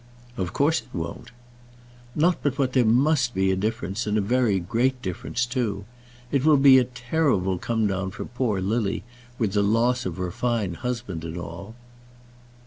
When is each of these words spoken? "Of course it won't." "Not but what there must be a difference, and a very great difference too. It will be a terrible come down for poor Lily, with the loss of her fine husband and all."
"Of 0.35 0.51
course 0.51 0.79
it 0.81 0.87
won't." 0.93 1.29
"Not 2.15 2.39
but 2.41 2.57
what 2.57 2.73
there 2.73 2.83
must 2.85 3.35
be 3.35 3.51
a 3.51 3.55
difference, 3.55 4.07
and 4.07 4.17
a 4.17 4.19
very 4.19 4.57
great 4.59 4.99
difference 5.03 5.45
too. 5.45 5.85
It 6.31 6.43
will 6.43 6.57
be 6.57 6.79
a 6.79 6.85
terrible 6.85 7.59
come 7.59 7.85
down 7.85 8.09
for 8.09 8.25
poor 8.25 8.59
Lily, 8.61 9.03
with 9.37 9.53
the 9.53 9.61
loss 9.61 10.07
of 10.07 10.17
her 10.17 10.31
fine 10.31 10.73
husband 10.73 11.23
and 11.23 11.37
all." 11.37 11.75